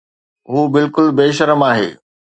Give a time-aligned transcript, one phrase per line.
[0.51, 1.89] هو بلڪل بي شرم آهي